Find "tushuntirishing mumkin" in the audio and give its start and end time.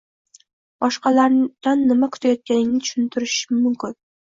2.89-3.99